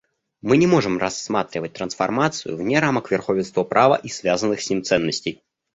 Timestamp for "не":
0.57-0.65